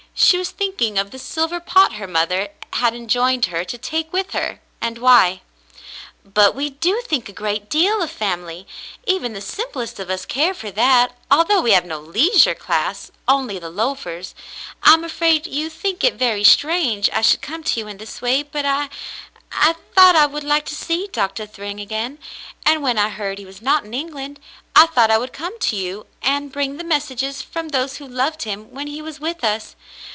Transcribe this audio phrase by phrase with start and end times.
[0.13, 4.31] She was thinking of the silver pot her mother had enjoined her to take with
[4.31, 5.41] her, and why.
[6.25, 8.67] "But we do think a great deal of family;
[9.07, 13.09] even the simplest of us care for that, al though we have no leisure class—
[13.35, 14.35] only the loafers.
[14.83, 18.43] I'm afrai4 you think it very strange I should come to you in this way,
[18.43, 18.89] but I—
[19.95, 22.17] thought I would like to see Doctah Thryng again,
[22.65, 24.39] and when I heard he was not in England,
[24.75, 28.43] I thought I would come to you and bring the messages from those who loved
[28.43, 29.75] him when he was with us.